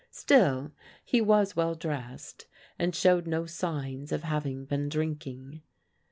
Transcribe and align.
Still 0.09 0.71
he 1.05 1.21
was 1.21 1.53
wdl 1.53 1.77
dressed 1.77 2.47
and 2.79 2.95
showed 2.95 3.27
no 3.27 3.45
signs 3.45 4.11
of 4.11 4.23
having 4.23 4.65
been 4.65 4.89
drinkug. 4.89 5.61